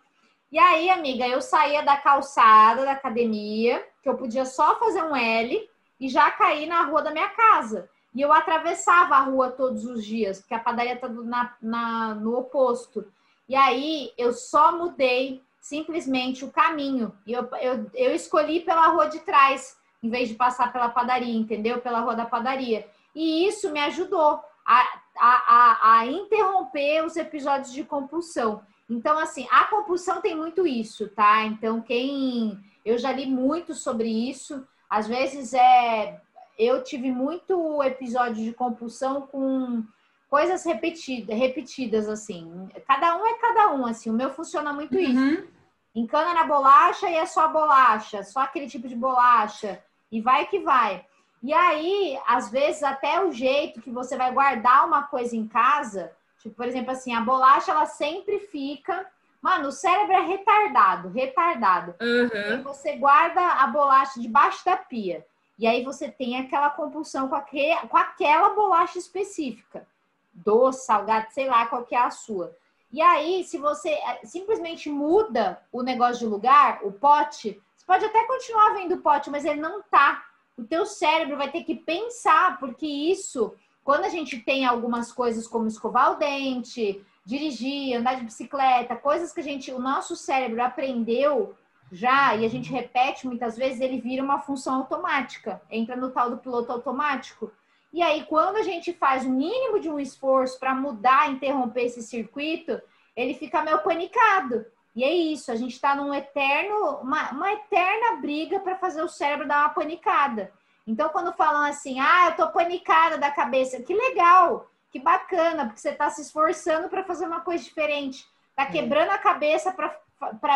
[0.51, 5.15] E aí, amiga, eu saía da calçada da academia, que eu podia só fazer um
[5.15, 7.87] L e já cair na rua da minha casa.
[8.13, 12.37] E eu atravessava a rua todos os dias, porque a padaria está na, na, no
[12.37, 13.05] oposto.
[13.47, 17.13] E aí eu só mudei simplesmente o caminho.
[17.25, 21.33] E eu, eu, eu escolhi pela rua de trás, em vez de passar pela padaria,
[21.33, 21.79] entendeu?
[21.79, 22.87] Pela rua da padaria.
[23.15, 24.81] E isso me ajudou a,
[25.17, 28.61] a, a, a interromper os episódios de compulsão.
[28.89, 31.45] Então, assim, a compulsão tem muito isso, tá?
[31.45, 32.59] Então, quem.
[32.83, 34.67] Eu já li muito sobre isso.
[34.89, 36.19] Às vezes é.
[36.57, 39.83] Eu tive muito episódio de compulsão com
[40.29, 42.69] coisas repetidas, repetidas, assim.
[42.87, 44.09] Cada um é cada um, assim.
[44.09, 45.01] O meu funciona muito uhum.
[45.01, 45.47] isso.
[45.93, 49.83] Encana na bolacha e é só bolacha, só aquele tipo de bolacha.
[50.09, 51.05] E vai que vai.
[51.43, 56.11] E aí, às vezes, até o jeito que você vai guardar uma coisa em casa,
[56.39, 59.05] tipo, por exemplo, assim, a bolacha, ela sempre fica.
[59.41, 61.95] Mano, o cérebro é retardado, retardado.
[61.99, 62.59] Uhum.
[62.59, 65.25] E você guarda a bolacha debaixo da pia.
[65.61, 69.87] E aí você tem aquela compulsão com, aquele, com aquela bolacha específica.
[70.33, 72.55] Doce, salgado, sei lá qual que é a sua.
[72.91, 78.03] E aí, se você eh, simplesmente muda o negócio de lugar, o pote, você pode
[78.03, 80.25] até continuar vendo o pote, mas ele não tá
[80.57, 85.47] o teu cérebro vai ter que pensar, porque isso, quando a gente tem algumas coisas
[85.47, 90.61] como escovar o dente, dirigir, andar de bicicleta, coisas que a gente, o nosso cérebro
[90.63, 91.55] aprendeu
[91.91, 96.29] já e a gente repete muitas vezes, ele vira uma função automática, entra no tal
[96.29, 97.51] do piloto automático.
[97.91, 102.01] E aí, quando a gente faz o mínimo de um esforço para mudar, interromper esse
[102.01, 102.81] circuito,
[103.15, 104.65] ele fica meio panicado.
[104.95, 109.09] E é isso, a gente está num eterno, uma, uma eterna briga para fazer o
[109.09, 110.51] cérebro dar uma panicada.
[110.87, 115.79] Então, quando falam assim, ah, eu tô panicada da cabeça, que legal, que bacana, porque
[115.79, 118.25] você está se esforçando para fazer uma coisa diferente,
[118.55, 118.65] tá é.
[118.67, 119.95] quebrando a cabeça para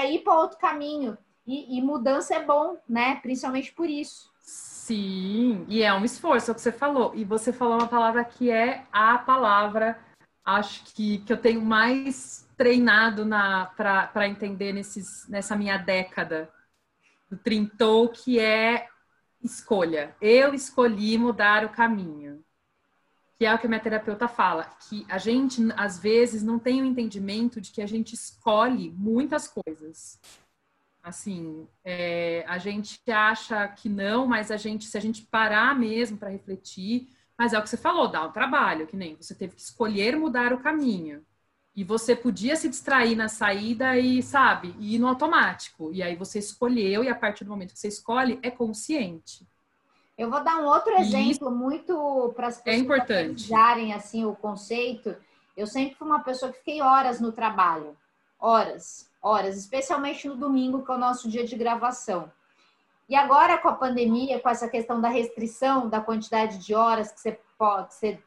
[0.06, 1.17] ir para outro caminho.
[1.45, 3.15] E, e, mudança é bom, né?
[3.21, 4.32] Principalmente por isso.
[4.39, 7.13] Sim, e é um esforço, é o que você falou.
[7.15, 9.99] E você falou uma palavra que é a palavra,
[10.43, 13.28] acho que, que eu tenho mais treinado
[13.75, 16.49] para entender nesses, nessa minha década
[17.30, 18.88] do Trintou, que é
[19.43, 20.15] escolha.
[20.21, 22.44] Eu escolhi mudar o caminho.
[23.38, 26.82] Que é o que a minha terapeuta fala, que a gente, às vezes, não tem
[26.82, 30.19] o entendimento de que a gente escolhe muitas coisas.
[31.04, 36.17] Assim, é, a gente acha que não, mas a gente, se a gente parar mesmo
[36.17, 39.56] para refletir, mas é o que você falou, dá um trabalho, que nem você teve
[39.56, 41.24] que escolher mudar o caminho.
[41.76, 45.91] E você podia se distrair na saída e, sabe, ir no automático.
[45.91, 49.45] E aí você escolheu, e a partir do momento que você escolhe, é consciente.
[50.17, 52.88] Eu vou dar um outro exemplo muito para as é pessoas
[53.91, 55.15] é assim o conceito.
[55.58, 57.97] Eu sempre fui uma pessoa que fiquei horas no trabalho.
[58.39, 62.32] Horas, horas, especialmente no domingo, que é o nosso dia de gravação.
[63.08, 67.19] E agora, com a pandemia, com essa questão da restrição da quantidade de horas que
[67.19, 68.23] você pode ser.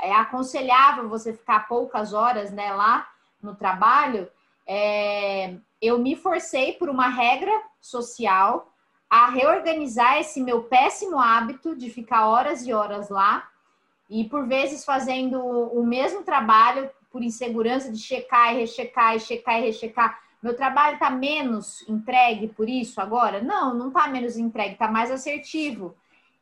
[0.00, 3.08] É aconselhável você ficar poucas horas né, lá
[3.42, 4.30] no trabalho.
[4.66, 8.72] É, eu me forcei por uma regra social
[9.10, 13.48] a reorganizar esse meu péssimo hábito de ficar horas e horas lá
[14.08, 19.58] e por vezes fazendo o mesmo trabalho por insegurança de checar e rechecar e checar
[19.58, 23.42] e rechecar meu trabalho está menos entregue por isso agora?
[23.42, 25.96] Não, não está menos entregue, está mais assertivo.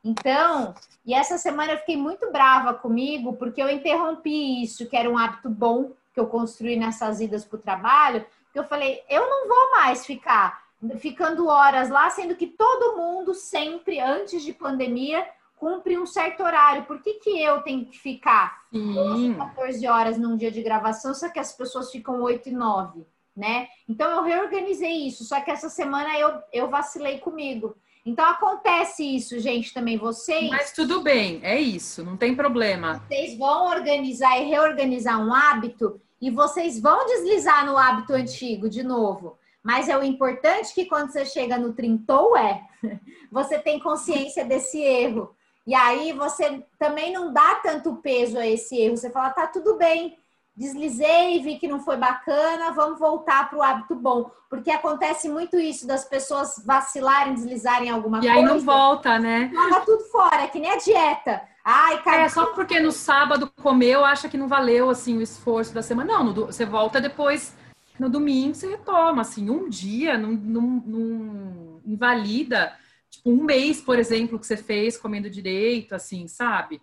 [0.04, 0.74] Então,
[1.04, 5.16] e essa semana eu fiquei muito brava comigo porque eu interrompi isso, que era um
[5.16, 9.48] hábito bom que eu construí nessas idas para o trabalho, que eu falei, eu não
[9.48, 10.65] vou mais ficar
[10.98, 16.84] ficando horas lá, sendo que todo mundo sempre, antes de pandemia, cumpre um certo horário.
[16.84, 21.28] Por que, que eu tenho que ficar 12, 14 horas num dia de gravação, só
[21.28, 23.06] que as pessoas ficam 8 e 9?
[23.36, 23.68] né?
[23.86, 27.76] Então eu reorganizei isso, só que essa semana eu, eu vacilei comigo.
[28.04, 30.48] Então acontece isso, gente, também vocês.
[30.48, 33.02] Mas tudo bem, é isso, não tem problema.
[33.06, 38.82] Vocês vão organizar e reorganizar um hábito e vocês vão deslizar no hábito antigo de
[38.82, 39.36] novo.
[39.66, 42.62] Mas é o importante que quando você chega no trintou é,
[43.32, 45.34] você tem consciência desse erro.
[45.66, 48.96] E aí você também não dá tanto peso a esse erro.
[48.96, 50.16] Você fala, tá tudo bem,
[50.54, 54.30] deslizei, vi que não foi bacana, vamos voltar para o hábito bom.
[54.48, 58.36] Porque acontece muito isso das pessoas vacilarem, deslizarem alguma e coisa.
[58.36, 59.50] E aí não volta, né?
[59.52, 61.42] Joga tudo fora, é que nem a dieta.
[61.64, 62.22] Ai, cara.
[62.22, 66.12] É, só porque no sábado comeu, acha que não valeu assim o esforço da semana.
[66.12, 67.52] Não, você volta depois,
[67.98, 69.22] no domingo, você retoma.
[69.22, 72.76] Assim, um dia não, não, não invalida,
[73.10, 76.80] tipo, um mês, por exemplo, que você fez comendo direito, assim, sabe?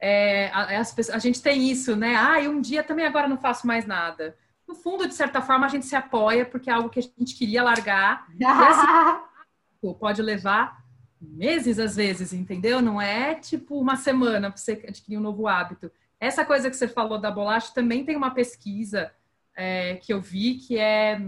[0.00, 0.82] É, a, a,
[1.14, 2.16] a, gente tem isso, né?
[2.16, 4.36] Ah, e um dia também agora não faço mais nada.
[4.66, 7.34] No fundo, de certa forma, a gente se apoia porque é algo que a gente
[7.34, 8.26] queria largar.
[8.38, 10.84] e assim, pode levar
[11.20, 12.82] meses às vezes, entendeu?
[12.82, 15.90] Não é tipo uma semana para você adquirir um novo hábito.
[16.20, 19.12] Essa coisa que você falou da bolacha também tem uma pesquisa
[19.56, 21.20] é, que eu vi que é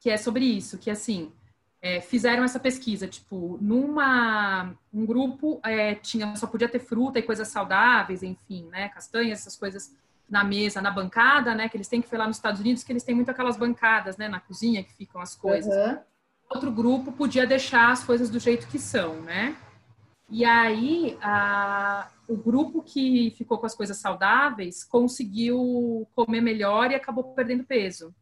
[0.00, 1.32] que é sobre isso, que assim
[1.80, 7.22] é, fizeram essa pesquisa, tipo, numa um grupo é, tinha só podia ter fruta e
[7.22, 9.92] coisas saudáveis, enfim, né, castanhas, essas coisas
[10.30, 12.92] na mesa, na bancada, né, que eles têm que foi lá nos Estados Unidos que
[12.92, 15.74] eles têm muito aquelas bancadas, né, na cozinha que ficam as coisas.
[15.74, 15.98] Uhum.
[16.48, 19.56] Outro grupo podia deixar as coisas do jeito que são, né?
[20.30, 26.94] E aí a, o grupo que ficou com as coisas saudáveis conseguiu comer melhor e
[26.94, 28.14] acabou perdendo peso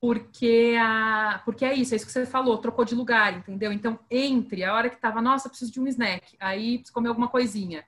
[0.00, 3.72] porque a porque é isso, é isso que você falou, trocou de lugar, entendeu?
[3.72, 7.28] Então, entre a hora que tava, nossa, preciso de um snack, aí preciso comer alguma
[7.28, 7.84] coisinha.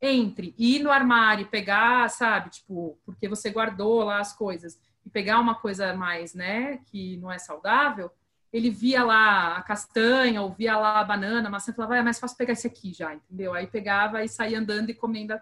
[0.00, 5.38] Entre ir no armário, pegar, sabe, tipo, porque você guardou lá as coisas e pegar
[5.40, 8.10] uma coisa mais, né, que não é saudável,
[8.52, 12.02] ele via lá a castanha, ou via lá a banana, a maçã, falava, ah, é
[12.02, 13.54] mais fácil pegar esse aqui já, entendeu?
[13.54, 15.34] Aí pegava e saía andando e comendo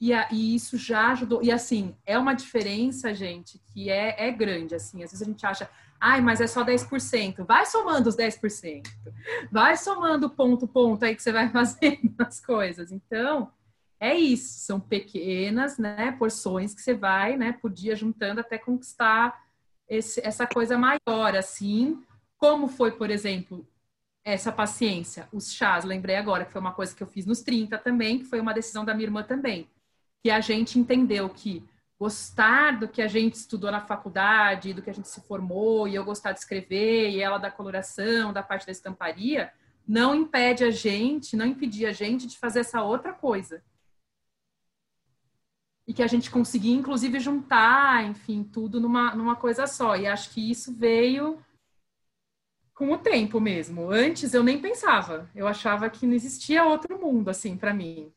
[0.00, 1.42] e, a, e, isso já ajudou.
[1.42, 4.74] E assim, é uma diferença, gente, que é, é grande.
[4.74, 5.68] Assim, às vezes a gente acha,
[6.00, 7.44] ai, mas é só 10%.
[7.44, 8.86] Vai somando os 10%.
[9.52, 12.90] Vai somando ponto, ponto aí que você vai fazendo as coisas.
[12.90, 13.52] Então,
[14.00, 14.60] é isso.
[14.60, 19.38] São pequenas né, porções que você vai, né, por dia juntando até conquistar
[19.86, 22.02] esse, essa coisa maior, assim.
[22.40, 23.64] Como foi, por exemplo,
[24.24, 27.78] essa paciência, os chás, lembrei agora que foi uma coisa que eu fiz nos 30
[27.78, 29.68] também, que foi uma decisão da minha irmã também
[30.22, 31.64] que a gente entendeu que
[31.98, 35.94] gostar do que a gente estudou na faculdade, do que a gente se formou, e
[35.94, 39.52] eu gostar de escrever, e ela da coloração, da parte da estamparia,
[39.86, 43.62] não impede a gente, não impedia a gente de fazer essa outra coisa.
[45.86, 49.96] E que a gente conseguia, inclusive, juntar, enfim, tudo numa, numa coisa só.
[49.96, 51.38] E acho que isso veio
[52.80, 53.90] com o tempo mesmo.
[53.90, 55.28] Antes eu nem pensava.
[55.34, 58.10] Eu achava que não existia outro mundo, assim, para mim.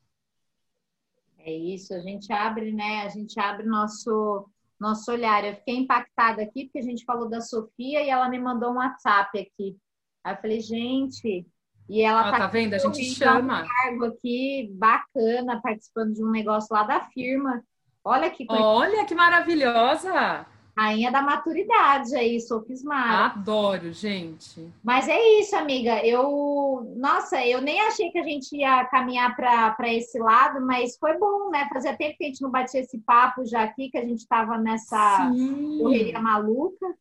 [1.40, 3.02] É isso, a gente abre, né?
[3.02, 4.50] A gente abre nosso
[4.80, 5.44] nosso olhar.
[5.44, 8.78] Eu fiquei impactada aqui porque a gente falou da Sofia e ela me mandou um
[8.78, 9.76] WhatsApp aqui.
[10.24, 11.46] Aí eu falei, gente,
[11.90, 12.74] e ela ah, tá, tá vendo?
[12.74, 13.64] A gente chama.
[13.64, 17.62] Um cargo aqui bacana, participando de um negócio lá da firma.
[18.02, 18.64] Olha que coisa.
[18.64, 20.46] Olha que maravilhosa!
[20.76, 23.26] Rainha da maturidade aí, sofismada.
[23.26, 24.68] Adoro, gente.
[24.84, 26.04] Mas é isso, amiga.
[26.04, 31.16] Eu, nossa, eu nem achei que a gente ia caminhar para esse lado, mas foi
[31.20, 31.70] bom, né?
[31.72, 34.58] Fazia tempo que a gente não batia esse papo já aqui, que a gente estava
[34.58, 35.78] nessa Sim.
[35.80, 36.96] correria maluca.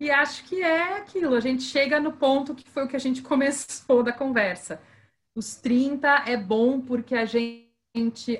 [0.00, 3.00] E acho que é aquilo, a gente chega no ponto que foi o que a
[3.00, 4.80] gente começou da conversa.
[5.34, 7.68] Os 30 é bom porque a gente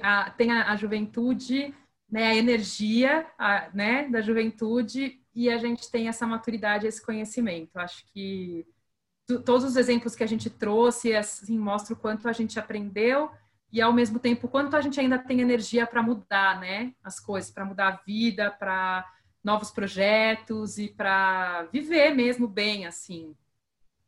[0.02, 1.74] a, tem a, a juventude
[2.14, 7.76] né, a energia a, né, da juventude e a gente tem essa maturidade, esse conhecimento.
[7.76, 8.64] Acho que
[9.44, 13.32] todos os exemplos que a gente trouxe assim, mostram o quanto a gente aprendeu
[13.72, 17.50] e ao mesmo tempo quanto a gente ainda tem energia para mudar, né, as coisas,
[17.50, 19.04] para mudar a vida, para
[19.42, 23.34] novos projetos e para viver mesmo bem, assim.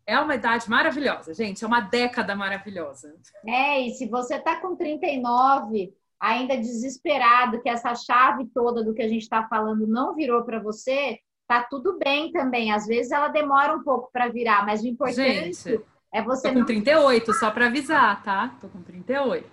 [0.07, 3.16] É uma idade maravilhosa, gente, é uma década maravilhosa.
[3.45, 9.03] É, e se você tá com 39, ainda desesperado que essa chave toda do que
[9.03, 12.73] a gente está falando não virou para você, tá tudo bem também.
[12.73, 15.81] Às vezes ela demora um pouco para virar, mas o importante gente,
[16.12, 16.49] é você.
[16.49, 16.67] Tô com não...
[16.67, 18.55] 38, só para avisar, tá?
[18.61, 19.47] Tô com 38.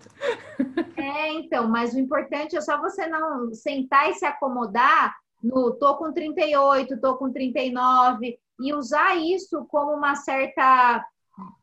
[0.98, 5.98] É, então, mas o importante é só você não sentar e se acomodar no tô
[5.98, 11.06] com 38, tô com 39 e usar isso como uma certa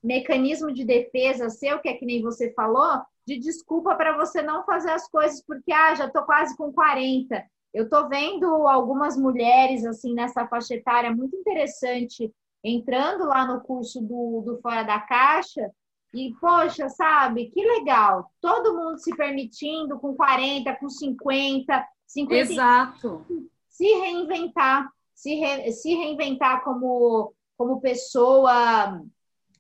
[0.02, 4.64] mecanismo de defesa seu, que é que nem você falou, de desculpa para você não
[4.64, 7.44] fazer as coisas porque ah, já tô quase com 40.
[7.72, 14.00] eu tô vendo algumas mulheres assim nessa faixa etária muito interessante entrando lá no curso
[14.00, 15.70] do, do Fora da Caixa
[16.12, 18.30] e, poxa, sabe, que legal.
[18.40, 22.52] Todo mundo se permitindo com 40, com 50, 50.
[22.52, 23.24] Exato.
[23.68, 29.00] Se reinventar, se, re, se reinventar como, como pessoa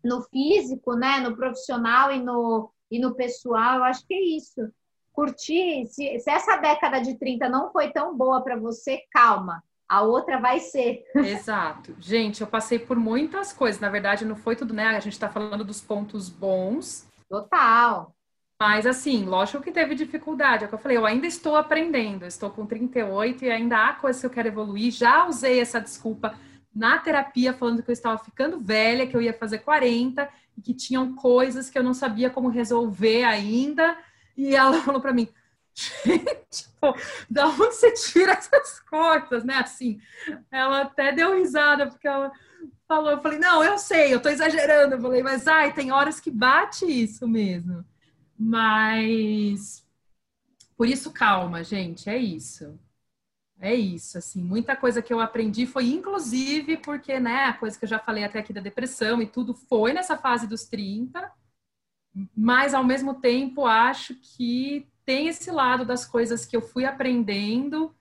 [0.04, 3.78] no físico, né, no profissional e no, e no pessoal.
[3.78, 4.60] Eu acho que é isso.
[5.12, 10.02] Curtir, se, se essa década de 30 não foi tão boa para você, calma a
[10.02, 11.04] outra vai ser.
[11.16, 11.96] Exato.
[11.98, 13.80] Gente, eu passei por muitas coisas.
[13.80, 14.86] Na verdade, não foi tudo, né?
[14.86, 17.08] A gente está falando dos pontos bons.
[17.28, 18.14] Total.
[18.60, 20.62] Mas, assim, lógico que teve dificuldade.
[20.62, 22.24] É o que eu falei, eu ainda estou aprendendo.
[22.24, 24.92] Estou com 38 e ainda há coisas que eu quero evoluir.
[24.92, 26.38] Já usei essa desculpa
[26.74, 30.74] na terapia, falando que eu estava ficando velha, que eu ia fazer 40 e que
[30.74, 33.96] tinham coisas que eu não sabia como resolver ainda.
[34.36, 35.28] E ela falou para mim:
[35.74, 36.94] gente, pô,
[37.28, 39.56] da onde você tira essas coisas, né?
[39.56, 40.00] Assim,
[40.50, 42.32] ela até deu risada, porque ela
[42.86, 44.94] falou, eu falei, não, eu sei, eu tô exagerando.
[44.96, 47.84] Eu falei, mas ai, tem horas que bate isso mesmo.
[48.38, 49.84] Mas
[50.80, 52.80] por isso, calma, gente, é isso.
[53.60, 57.84] É isso, assim, muita coisa que eu aprendi foi inclusive porque, né, a coisa que
[57.84, 61.30] eu já falei até aqui da depressão e tudo foi nessa fase dos 30,
[62.34, 67.94] mas ao mesmo tempo acho que tem esse lado das coisas que eu fui aprendendo,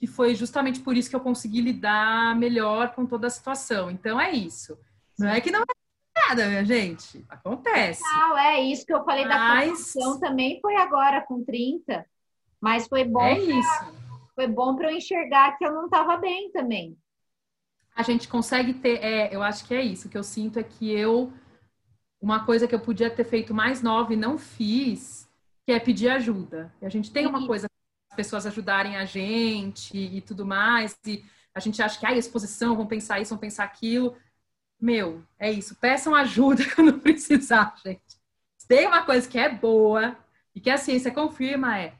[0.00, 3.90] e foi justamente por isso que eu consegui lidar melhor com toda a situação.
[3.90, 4.78] Então é isso.
[5.18, 7.22] Não é que não é nada, minha gente.
[7.28, 8.02] Acontece.
[8.02, 9.36] Não, é isso que eu falei mas...
[9.36, 12.06] da formação também foi agora com 30.
[12.58, 13.22] Mas foi bom.
[13.22, 13.99] É isso.
[14.40, 16.96] Foi bom para eu enxergar que eu não estava bem também.
[17.94, 20.08] A gente consegue ter, é, eu acho que é isso.
[20.08, 21.30] O que eu sinto é que eu
[22.18, 25.28] uma coisa que eu podia ter feito mais nova e não fiz
[25.66, 26.74] que é pedir ajuda.
[26.80, 27.68] E a gente tem uma coisa
[28.08, 31.22] as pessoas ajudarem a gente e tudo mais, e
[31.54, 34.16] a gente acha que a exposição, vão pensar isso, vão pensar aquilo.
[34.80, 35.76] Meu, é isso.
[35.76, 38.18] Peçam ajuda quando precisar, gente.
[38.66, 40.16] Tem uma coisa que é boa
[40.54, 41.99] e que a ciência confirma é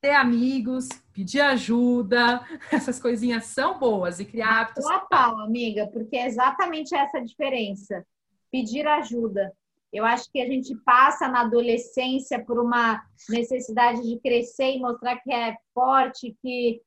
[0.00, 2.40] ter amigos, pedir ajuda,
[2.72, 4.84] essas coisinhas são boas e criar hábitos.
[4.84, 8.04] Total, amiga, porque é exatamente essa a diferença.
[8.50, 9.52] Pedir ajuda.
[9.92, 15.16] Eu acho que a gente passa na adolescência por uma necessidade de crescer e mostrar
[15.16, 16.80] que é forte, que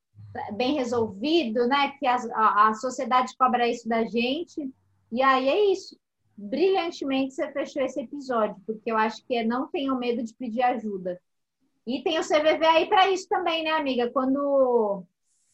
[0.49, 1.93] é bem resolvido, né?
[1.99, 4.74] Que a, a, a sociedade cobra isso da gente.
[5.11, 5.97] E aí é isso.
[6.36, 10.64] Brilhantemente você fechou esse episódio, porque eu acho que é não tenham medo de pedir
[10.64, 11.20] ajuda.
[11.86, 14.09] E tem o CVV aí para isso também, né, amiga?
[14.11, 15.05] Quando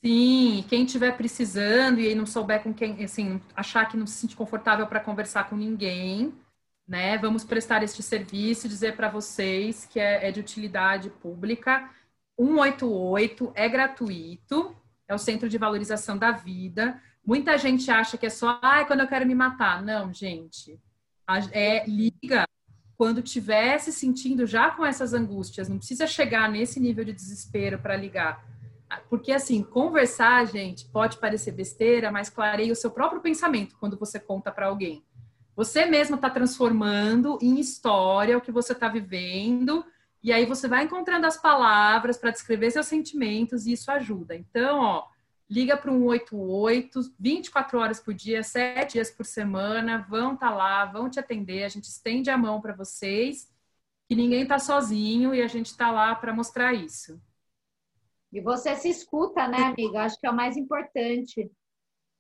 [0.04, 4.36] Sim, quem estiver precisando e não souber com quem, assim, achar que não se sente
[4.36, 6.34] confortável para conversar com ninguém,
[6.88, 7.18] né?
[7.18, 11.90] Vamos prestar este serviço e dizer para vocês que é, é, de utilidade pública.
[12.40, 14.74] 188 é gratuito,
[15.06, 17.02] é o Centro de Valorização da Vida.
[17.26, 19.82] Muita gente acha que é só, ah, quando eu quero me matar.
[19.84, 20.80] Não, gente.
[21.52, 22.46] É, liga
[23.00, 25.70] quando estiver se sentindo já com essas angústias.
[25.70, 28.46] Não precisa chegar nesse nível de desespero para ligar.
[29.10, 34.20] Porque, assim, conversar, gente, pode parecer besteira, mas clareia o seu próprio pensamento quando você
[34.20, 35.02] conta para alguém.
[35.56, 39.86] Você mesmo está transformando em história o que você está vivendo,
[40.22, 44.36] e aí você vai encontrando as palavras para descrever seus sentimentos e isso ajuda.
[44.36, 45.06] Então, ó,
[45.50, 50.56] liga para um 188, 24 horas por dia, 7 dias por semana, vão estar tá
[50.56, 53.52] lá, vão te atender, a gente estende a mão para vocês,
[54.08, 57.20] que ninguém está sozinho e a gente está lá para mostrar isso.
[58.32, 60.04] E você se escuta, né, amiga?
[60.04, 61.42] Acho que é o mais importante.
[61.42, 61.50] É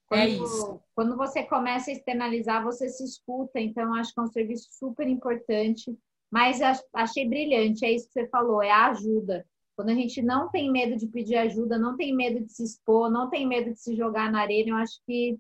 [0.07, 0.81] quando, é isso.
[0.95, 3.59] Quando você começa a externalizar, você se escuta.
[3.59, 5.95] Então, acho que é um serviço super importante.
[6.31, 6.59] Mas
[6.93, 9.45] achei brilhante, é isso que você falou, é a ajuda.
[9.79, 13.09] Quando a gente não tem medo de pedir ajuda, não tem medo de se expor,
[13.09, 15.39] não tem medo de se jogar na arena, eu acho que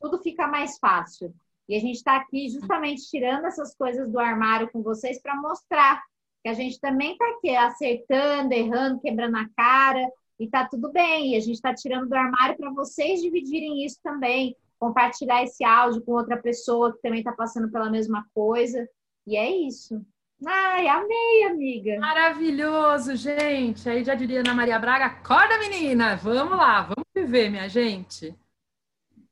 [0.00, 1.30] tudo fica mais fácil.
[1.68, 6.02] E a gente está aqui justamente tirando essas coisas do armário com vocês para mostrar
[6.42, 10.10] que a gente também está aqui acertando, errando, quebrando a cara,
[10.40, 11.34] e tá tudo bem.
[11.34, 16.00] E a gente está tirando do armário para vocês dividirem isso também, compartilhar esse áudio
[16.00, 18.88] com outra pessoa que também está passando pela mesma coisa.
[19.26, 20.00] E é isso.
[20.44, 21.98] Ai, amei, amiga.
[21.98, 23.88] Maravilhoso, gente.
[23.88, 26.16] Aí já diria Ana Maria Braga, acorda, menina.
[26.16, 28.34] Vamos lá, vamos viver, minha gente.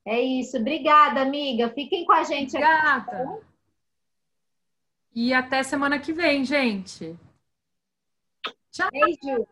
[0.07, 0.57] É isso.
[0.57, 1.71] Obrigada, amiga.
[1.71, 3.01] Fiquem com a gente Obrigada.
[3.01, 3.11] aqui.
[3.11, 3.55] Tá
[5.15, 7.17] e até semana que vem, gente.
[8.73, 8.89] Tchau.
[8.91, 9.47] Beijo.